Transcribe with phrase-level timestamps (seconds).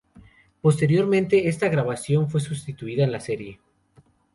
[0.63, 3.59] Posteriormente esta grabación fue sustituida en la serie.